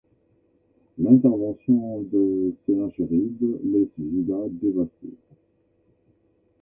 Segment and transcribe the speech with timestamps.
[0.97, 5.09] L'intervention de Sennachérib laisse Juda dévasté.